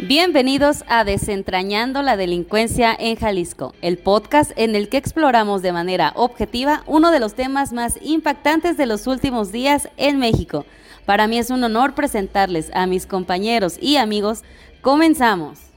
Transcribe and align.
Bienvenidos 0.00 0.84
a 0.86 1.02
Desentrañando 1.02 2.02
la 2.02 2.16
Delincuencia 2.16 2.94
en 2.96 3.16
Jalisco, 3.16 3.74
el 3.82 3.98
podcast 3.98 4.52
en 4.54 4.76
el 4.76 4.88
que 4.88 4.96
exploramos 4.96 5.60
de 5.60 5.72
manera 5.72 6.12
objetiva 6.14 6.84
uno 6.86 7.10
de 7.10 7.18
los 7.18 7.34
temas 7.34 7.72
más 7.72 7.98
impactantes 8.00 8.76
de 8.76 8.86
los 8.86 9.08
últimos 9.08 9.50
días 9.50 9.88
en 9.96 10.20
México. 10.20 10.66
Para 11.04 11.26
mí 11.26 11.36
es 11.36 11.50
un 11.50 11.64
honor 11.64 11.96
presentarles 11.96 12.70
a 12.74 12.86
mis 12.86 13.06
compañeros 13.06 13.76
y 13.80 13.96
amigos. 13.96 14.44
Comenzamos. 14.82 15.67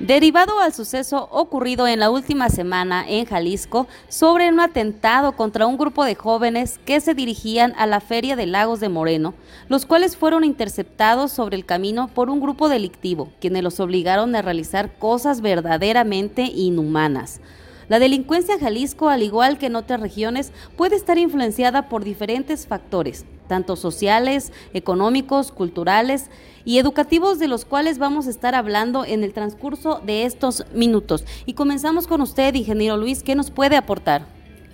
Derivado 0.00 0.60
al 0.60 0.72
suceso 0.72 1.28
ocurrido 1.30 1.86
en 1.86 2.00
la 2.00 2.08
última 2.08 2.48
semana 2.48 3.04
en 3.06 3.26
Jalisco 3.26 3.86
sobre 4.08 4.48
un 4.48 4.58
atentado 4.58 5.32
contra 5.32 5.66
un 5.66 5.76
grupo 5.76 6.06
de 6.06 6.14
jóvenes 6.14 6.80
que 6.86 7.02
se 7.02 7.12
dirigían 7.12 7.74
a 7.76 7.84
la 7.84 8.00
Feria 8.00 8.34
de 8.34 8.46
Lagos 8.46 8.80
de 8.80 8.88
Moreno, 8.88 9.34
los 9.68 9.84
cuales 9.84 10.16
fueron 10.16 10.42
interceptados 10.42 11.32
sobre 11.32 11.58
el 11.58 11.66
camino 11.66 12.08
por 12.08 12.30
un 12.30 12.40
grupo 12.40 12.70
delictivo, 12.70 13.30
quienes 13.42 13.62
los 13.62 13.78
obligaron 13.78 14.34
a 14.34 14.40
realizar 14.40 14.98
cosas 14.98 15.42
verdaderamente 15.42 16.44
inhumanas. 16.44 17.42
La 17.90 17.98
delincuencia 17.98 18.54
en 18.54 18.60
Jalisco, 18.60 19.10
al 19.10 19.22
igual 19.22 19.58
que 19.58 19.66
en 19.66 19.76
otras 19.76 20.00
regiones, 20.00 20.50
puede 20.78 20.96
estar 20.96 21.18
influenciada 21.18 21.90
por 21.90 22.04
diferentes 22.04 22.66
factores, 22.66 23.26
tanto 23.50 23.74
sociales, 23.74 24.52
económicos, 24.74 25.50
culturales 25.50 26.30
y 26.64 26.78
educativos 26.78 27.40
de 27.40 27.48
los 27.48 27.64
cuales 27.64 27.98
vamos 27.98 28.28
a 28.28 28.30
estar 28.30 28.54
hablando 28.54 29.04
en 29.04 29.24
el 29.24 29.32
transcurso 29.32 30.00
de 30.06 30.24
estos 30.24 30.64
minutos. 30.72 31.24
Y 31.46 31.54
comenzamos 31.54 32.06
con 32.06 32.20
usted, 32.20 32.54
ingeniero 32.54 32.96
Luis, 32.96 33.24
¿qué 33.24 33.34
nos 33.34 33.50
puede 33.50 33.76
aportar? 33.76 34.24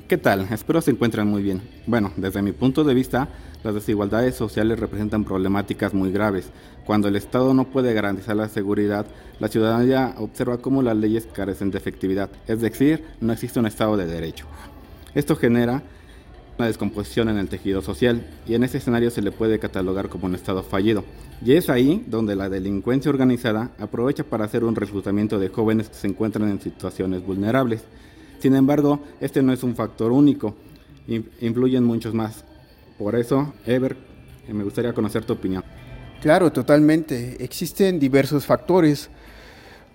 ¿Qué 0.09 0.19
tal? 0.19 0.47
Espero 0.53 0.83
se 0.83 0.91
encuentren 0.91 1.27
muy 1.27 1.43
bien. 1.43 1.63
Bueno, 1.87 2.13
desde 2.19 2.43
mi 2.43 2.53
punto 2.53 2.85
de 2.85 2.93
vista, 2.93 3.31
las 3.65 3.73
desigualdades 3.73 4.35
sociales 4.35 4.79
representan 4.79 5.25
problemáticas 5.25 5.95
muy 5.95 6.13
graves. 6.13 6.51
Cuando 6.85 7.09
el 7.09 7.17
Estado 7.17 7.55
no 7.55 7.65
puede 7.65 7.95
garantizar 7.95 8.37
la 8.37 8.51
seguridad, 8.51 9.07
la 9.41 9.49
ciudadanía 9.49 10.15
observa 10.19 10.59
cómo 10.59 10.83
las 10.83 10.99
leyes 10.99 11.27
carecen 11.33 11.71
de 11.71 11.79
efectividad, 11.79 12.29
es 12.47 12.61
decir, 12.61 13.07
no 13.23 13.33
existe 13.33 13.59
un 13.59 13.67
Estado 13.67 13.97
de 13.97 14.07
derecho. 14.07 14.45
Esto 15.15 15.35
genera 15.35 15.83
una 16.59 16.67
descomposición 16.67 17.29
en 17.29 17.39
el 17.39 17.49
tejido 17.49 17.83
social 17.83 18.27
y 18.47 18.55
en 18.55 18.65
ese 18.65 18.79
escenario 18.79 19.11
se 19.11 19.23
le 19.23 19.31
puede 19.31 19.59
catalogar 19.59 20.09
como 20.09 20.27
un 20.27 20.35
Estado 20.35 20.63
fallido. 20.63 21.05
Y 21.45 21.53
es 21.53 21.69
ahí 21.69 22.05
donde 22.07 22.35
la 22.35 22.49
delincuencia 22.49 23.11
organizada 23.11 23.71
aprovecha 23.79 24.25
para 24.25 24.45
hacer 24.45 24.65
un 24.65 24.75
reclutamiento 24.75 25.39
de 25.39 25.49
jóvenes 25.49 25.89
que 25.89 25.95
se 25.97 26.07
encuentran 26.07 26.49
en 26.49 26.61
situaciones 26.61 27.25
vulnerables. 27.25 27.85
Sin 28.39 28.55
embargo, 28.55 29.01
este 29.21 29.43
no 29.43 29.53
es 29.53 29.63
un 29.63 29.75
factor 29.75 30.13
único, 30.13 30.55
influyen 31.41 31.85
muchos 31.85 32.15
más. 32.15 32.45
Por 32.99 33.15
eso, 33.17 33.53
Ever, 33.67 33.97
eh, 34.49 34.55
me 34.55 34.65
gustaría 34.65 34.93
conocer 34.93 35.25
tu 35.25 35.35
opinión. 35.35 35.63
Claro, 36.21 36.51
totalmente. 36.51 37.43
Existen 37.45 37.99
diversos 37.99 38.47
factores 38.47 39.11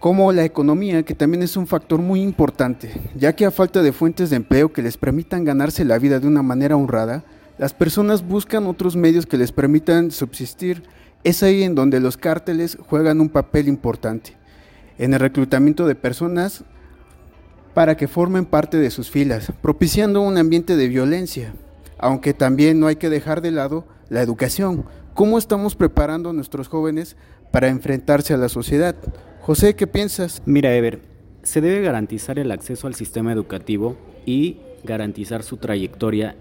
como 0.02 0.32
la 0.32 0.44
economía, 0.44 1.04
que 1.04 1.14
también 1.14 1.44
es 1.44 1.56
un 1.56 1.68
factor 1.68 2.02
muy 2.02 2.24
importante, 2.24 2.92
ya 3.16 3.36
que 3.36 3.46
a 3.46 3.52
falta 3.52 3.84
de 3.84 3.94
fuentes 3.94 4.32
de 4.32 4.38
empleo 4.38 4.74
que 4.74 4.82
les 4.82 4.98
permitan 4.98 5.46
ganarse 5.46 5.86
la 5.86 6.00
vida 6.00 6.20
de 6.20 6.28
una 6.28 6.42
manera 6.42 6.76
honrada, 6.76 7.24
las 7.60 7.76
personas 7.76 8.28
buscan 8.28 8.66
otros 8.66 8.96
medios 8.96 9.28
que 9.28 9.38
les 9.38 9.52
permitan 9.52 10.10
subsistir. 10.10 10.82
Es 11.24 11.44
ahí 11.44 11.62
en 11.62 11.76
donde 11.76 12.00
los 12.00 12.18
cárteles 12.18 12.80
juegan 12.88 13.22
un 13.22 13.30
papel 13.30 13.68
importante, 13.68 14.36
en 14.98 15.14
el 15.14 15.20
reclutamiento 15.20 15.86
de 15.86 15.94
personas 15.94 16.64
para 17.76 17.96
que 17.96 18.08
formen 18.08 18.46
parte 18.46 18.78
de 18.78 18.90
sus 18.90 19.12
filas, 19.12 19.54
propiciando 19.62 20.22
un 20.22 20.40
ambiente 20.40 20.78
de 20.78 20.88
violencia, 20.88 21.54
aunque 22.00 22.34
también 22.34 22.80
no 22.80 22.88
hay 22.88 22.96
que 22.96 23.12
dejar 23.12 23.42
de 23.42 23.52
lado 23.52 23.86
la 24.10 24.24
educación. 24.24 24.84
¿Cómo 25.14 25.38
estamos 25.38 25.76
preparando 25.76 26.32
a 26.32 26.34
nuestros 26.34 26.70
jóvenes 26.70 27.18
para 27.52 27.68
enfrentarse 27.68 28.34
a 28.34 28.38
la 28.38 28.50
sociedad? 28.50 28.96
José, 29.42 29.76
¿qué 29.76 29.88
piensas? 29.88 30.44
Mira, 30.46 30.76
Ever, 30.76 31.02
se 31.42 31.62
debe 31.62 31.82
garantizar 31.82 32.38
el 32.38 32.52
acceso 32.52 32.86
al 32.86 32.94
sistema 32.94 33.34
educativo 33.34 33.98
y 34.24 34.58
garantizar 34.84 35.42
su 35.42 35.58
trayectoria, 35.58 36.36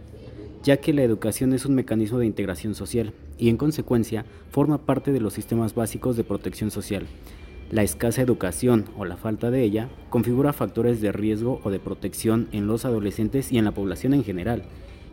ya 0.62 0.76
que 0.76 0.92
la 0.92 1.02
educación 1.02 1.54
es 1.54 1.64
un 1.64 1.74
mecanismo 1.74 2.19
de 2.19 2.26
integración 2.26 2.74
social 2.74 3.14
y 3.38 3.48
en 3.48 3.56
consecuencia 3.56 4.26
forma 4.50 4.84
parte 4.84 5.12
de 5.12 5.20
los 5.20 5.32
sistemas 5.32 5.74
básicos 5.74 6.19
de 6.19 6.24
protección 6.24 6.70
social. 6.70 7.06
La 7.70 7.82
escasa 7.82 8.20
educación 8.20 8.84
o 8.98 9.06
la 9.06 9.16
falta 9.16 9.50
de 9.50 9.62
ella 9.62 9.88
configura 10.10 10.53
factores 10.53 11.00
de 11.00 11.10
riesgo 11.10 11.62
o 11.64 11.70
de 11.70 11.80
protección 11.80 12.48
en 12.53 12.66
los 12.66 12.84
adolescentes 12.84 13.50
y 13.50 13.56
en 13.56 13.64
la 13.64 13.72
población 13.72 14.12
en 14.12 14.24
general. 14.24 14.64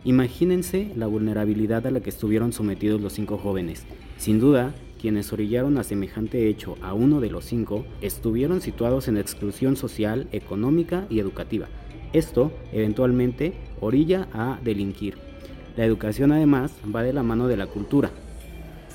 Imagínense 0.04 0.92
la 0.96 1.06
vulnerabilidad 1.06 1.86
a 1.86 1.90
la 1.90 2.00
que 2.00 2.10
estuvieron 2.10 2.52
sometidos 2.52 3.00
los 3.00 3.12
cinco 3.12 3.36
jóvenes. 3.36 3.84
Sin 4.16 4.38
duda, 4.38 4.74
quienes 5.00 5.32
orillaron 5.32 5.78
a 5.78 5.84
semejante 5.84 6.48
hecho 6.48 6.76
a 6.82 6.94
uno 6.94 7.20
de 7.20 7.30
los 7.30 7.44
cinco 7.44 7.84
estuvieron 8.00 8.60
situados 8.60 9.08
en 9.08 9.16
exclusión 9.16 9.76
social, 9.76 10.28
económica 10.32 11.06
y 11.10 11.18
educativa. 11.18 11.68
Esto, 12.12 12.52
eventualmente, 12.72 13.54
orilla 13.80 14.28
a 14.32 14.58
delinquir. 14.64 15.16
La 15.76 15.84
educación 15.84 16.32
además 16.32 16.72
va 16.94 17.02
de 17.02 17.12
la 17.12 17.22
mano 17.22 17.46
de 17.48 17.56
la 17.56 17.66
cultura, 17.66 18.10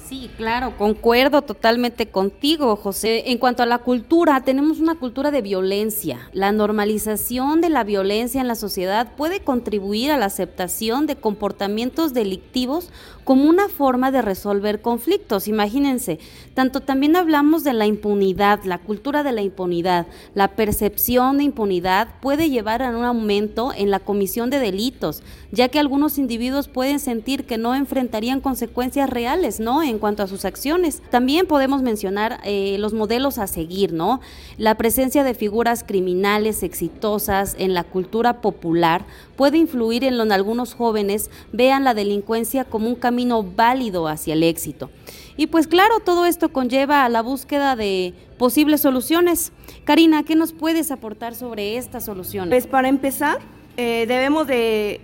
Sí, 0.07 0.29
claro, 0.35 0.77
concuerdo 0.77 1.43
totalmente 1.43 2.07
contigo, 2.07 2.75
José. 2.75 3.31
En 3.31 3.37
cuanto 3.37 3.63
a 3.63 3.65
la 3.65 3.77
cultura, 3.77 4.41
tenemos 4.43 4.79
una 4.81 4.95
cultura 4.95 5.31
de 5.31 5.41
violencia. 5.41 6.29
La 6.33 6.51
normalización 6.51 7.61
de 7.61 7.69
la 7.69 7.85
violencia 7.85 8.41
en 8.41 8.49
la 8.49 8.55
sociedad 8.55 9.13
puede 9.15 9.39
contribuir 9.39 10.11
a 10.11 10.17
la 10.17 10.25
aceptación 10.25 11.07
de 11.07 11.15
comportamientos 11.15 12.13
delictivos 12.13 12.91
como 13.23 13.45
una 13.45 13.69
forma 13.69 14.11
de 14.11 14.21
resolver 14.21 14.81
conflictos. 14.81 15.47
Imagínense, 15.47 16.19
tanto 16.53 16.81
también 16.81 17.15
hablamos 17.15 17.63
de 17.63 17.73
la 17.73 17.85
impunidad, 17.85 18.63
la 18.65 18.79
cultura 18.79 19.23
de 19.23 19.31
la 19.31 19.41
impunidad. 19.41 20.07
La 20.35 20.49
percepción 20.49 21.37
de 21.37 21.45
impunidad 21.45 22.19
puede 22.21 22.49
llevar 22.49 22.83
a 22.83 22.89
un 22.89 23.05
aumento 23.05 23.71
en 23.75 23.89
la 23.89 23.99
comisión 23.99 24.49
de 24.49 24.59
delitos, 24.59 25.23
ya 25.51 25.69
que 25.69 25.79
algunos 25.79 26.17
individuos 26.17 26.67
pueden 26.67 26.99
sentir 26.99 27.45
que 27.45 27.57
no 27.57 27.73
enfrentarían 27.75 28.41
consecuencias 28.41 29.09
reales, 29.09 29.61
¿no? 29.61 29.81
En 29.93 29.99
cuanto 29.99 30.23
a 30.23 30.27
sus 30.27 30.43
acciones. 30.43 31.03
También 31.11 31.45
podemos 31.45 31.83
mencionar 31.83 32.39
eh, 32.43 32.77
los 32.79 32.93
modelos 32.93 33.37
a 33.37 33.45
seguir, 33.45 33.93
¿no? 33.93 34.21
La 34.57 34.75
presencia 34.75 35.23
de 35.23 35.35
figuras 35.35 35.83
criminales 35.83 36.63
exitosas 36.63 37.55
en 37.59 37.75
la 37.75 37.83
cultura 37.83 38.41
popular 38.41 39.05
puede 39.35 39.59
influir 39.59 40.03
en 40.03 40.17
lo 40.17 40.25
que 40.25 40.33
algunos 40.33 40.73
jóvenes 40.73 41.29
vean 41.51 41.83
la 41.83 41.93
delincuencia 41.93 42.65
como 42.65 42.87
un 42.87 42.95
camino 42.95 43.43
válido 43.43 44.07
hacia 44.07 44.33
el 44.33 44.41
éxito. 44.41 44.89
Y 45.37 45.47
pues 45.47 45.67
claro, 45.67 45.99
todo 45.99 46.25
esto 46.25 46.51
conlleva 46.51 47.05
a 47.05 47.09
la 47.09 47.21
búsqueda 47.21 47.75
de 47.75 48.15
posibles 48.39 48.81
soluciones. 48.81 49.51
Karina, 49.83 50.23
¿qué 50.23 50.35
nos 50.35 50.53
puedes 50.53 50.89
aportar 50.89 51.35
sobre 51.35 51.77
estas 51.77 52.05
soluciones? 52.05 52.49
Pues 52.49 52.65
para 52.65 52.87
empezar, 52.87 53.39
eh, 53.77 54.05
debemos 54.07 54.47
de 54.47 55.01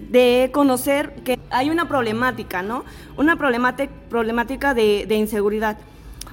de 0.00 0.50
conocer 0.52 1.14
que 1.24 1.38
hay 1.50 1.70
una 1.70 1.88
problemática, 1.88 2.62
¿no? 2.62 2.84
Una 3.16 3.36
problemática 3.36 4.74
de, 4.74 5.06
de, 5.06 5.14
inseguridad. 5.16 5.78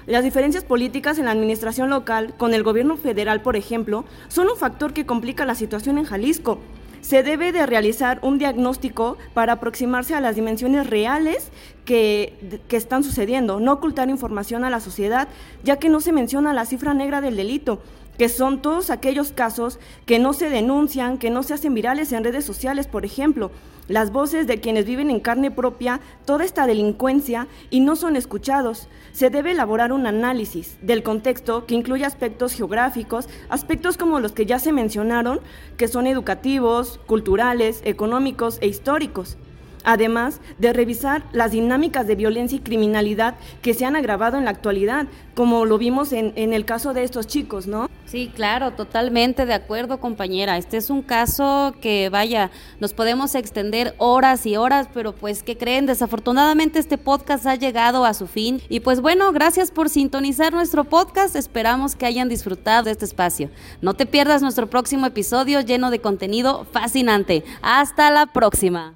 Las 0.06 0.24
diferencias 0.24 0.64
políticas 0.64 1.18
en 1.18 1.26
la 1.26 1.31
administración 1.31 1.90
local 1.90 2.36
con 2.38 2.53
el 2.53 2.64
gobierno 2.64 2.96
federal, 2.96 3.42
por 3.42 3.56
ejemplo, 3.56 4.06
son 4.28 4.48
un 4.50 4.58
factor 4.58 4.94
que 4.94 5.06
complica 5.06 5.46
la 5.46 5.56
situación 5.56 5.98
en 5.98 6.06
Jalisco. 6.06 6.59
Se 7.02 7.22
debe 7.22 7.52
de 7.52 7.66
realizar 7.66 8.20
un 8.24 8.40
diagnóstico 8.40 9.18
para 9.34 9.53
aproximarse 9.53 10.16
a 10.16 10.22
las 10.22 10.36
dimensiones 10.36 10.88
reales 10.90 11.52
que, 11.86 12.62
que 12.68 12.78
están 12.78 13.03
sucediendo, 13.03 13.59
no 13.59 13.74
ocultar 13.74 14.09
información 14.09 14.64
a 14.64 14.72
la 14.72 14.80
sociedad, 14.80 15.28
ya 15.64 15.78
que 15.78 15.90
no 15.90 16.02
se 16.02 16.12
menciona 16.12 16.53
la 16.53 16.66
cifra 16.66 16.96
negra 16.96 17.22
del 17.22 17.36
delito 17.36 17.80
que 18.18 18.30
son 18.30 18.62
todos 18.62 18.90
aquellos 18.90 19.31
casos 19.31 19.80
que 20.06 20.20
no 20.20 20.34
se 20.34 20.50
denuncian, 20.50 21.18
que 21.18 21.30
no 21.30 21.44
se 21.44 21.53
hacen 21.53 21.74
virales 21.74 22.12
en 22.12 22.24
redes 22.24 22.46
sociales, 22.46 22.88
por 22.88 23.06
ejemplo, 23.06 23.52
las 23.88 24.12
voces 24.12 24.48
de 24.48 24.59
quienes 24.59 24.86
viven 24.86 25.12
en 25.12 25.20
carne 25.20 25.52
propia 25.52 26.02
toda 26.26 26.44
esta 26.44 26.66
delincuencia 26.66 27.47
y 27.70 27.82
no 27.82 27.96
son 27.96 28.16
escuchados. 28.16 28.88
Se 29.14 29.29
debe 29.29 29.52
elaborar 29.52 29.91
un 29.91 30.08
análisis 30.08 30.78
del 30.82 31.03
contexto 31.03 31.66
que 31.66 31.76
incluye 31.76 32.03
aspectos 32.03 32.53
geográficos, 32.53 33.29
aspectos 33.50 33.97
como 33.97 34.20
los 34.20 34.32
que 34.32 34.46
ya 34.46 34.59
se 34.59 34.72
mencionaron, 34.72 35.40
que 35.78 35.88
son 35.88 36.08
educativos, 36.08 37.00
culturales, 37.06 37.82
económicos 37.85 38.58
e 38.62 38.67
históricos 38.67 39.38
además 39.85 40.41
de 40.58 40.73
revisar 40.73 41.23
las 41.32 41.52
dinámicas 41.52 42.08
de 42.08 42.16
violencia 42.16 42.58
y 42.58 42.62
criminalidad 42.62 43.35
que 43.62 43.73
se 43.73 43.85
han 43.85 43.96
agravado 43.96 44.38
en 44.38 44.46
la 44.46 44.52
actualidad, 44.52 45.06
como 45.35 45.66
lo 45.66 45.78
vimos 45.78 46.12
en, 46.12 46.34
el 46.35 46.66
caso 46.66 46.94
de 46.94 47.03
estos 47.03 47.28
chicos, 47.28 47.67
¿no? 47.67 47.88
Sí, 48.16 48.32
claro, 48.34 48.72
totalmente 48.72 49.46
de 49.46 49.53
acuerdo, 49.53 50.00
compañera. 50.00 50.58
Este 50.58 50.78
es 50.78 50.90
un 50.90 51.02
caso 51.02 51.76
que, 51.82 52.08
vaya, 52.08 52.50
nos 52.79 52.94
podemos 52.94 53.35
extender 53.35 53.94
horas 53.97 54.46
y 54.46 54.56
horas, 54.56 54.88
pero 54.94 55.14
pues, 55.14 55.44
¿qué 55.44 55.58
creen? 55.58 55.85
Desafortunadamente 55.85 56.79
este 56.79 56.97
podcast 56.97 57.46
ha 57.46 57.56
llegado 57.56 58.06
a 58.06 58.14
su 58.14 58.26
fin. 58.28 58.62
Y 58.70 58.79
pues 58.79 59.02
bueno, 59.02 59.34
gracias 59.34 59.70
por 59.70 59.90
sintonizar 59.90 60.53
nuestro 60.53 60.85
podcast. 60.85 61.35
Esperamos 61.35 61.97
que 61.97 62.06
hayan 62.06 62.29
disfrutado 62.29 62.84
de 62.84 62.91
este 62.91 63.03
espacio. 63.03 63.50
No 63.82 63.96
te 63.96 64.06
pierdas 64.06 64.41
nuestro 64.41 64.70
próximo 64.70 65.08
episodio 65.08 65.59
lleno 65.59 65.91
de 65.91 66.00
contenido 66.00 66.66
fascinante. 66.72 67.44
Hasta 67.62 68.12
la 68.12 68.28
próxima. 68.28 68.96